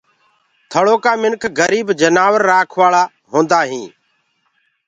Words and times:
ٿݪو 0.71 0.95
ڪآ 1.03 1.11
منک 1.21 1.43
گريب 1.59 1.87
جآنور 1.99 2.39
رآکوآݪآ 2.49 3.03
هوندآئين 3.31 3.83